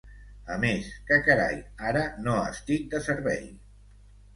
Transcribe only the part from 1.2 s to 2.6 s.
carai!, ara no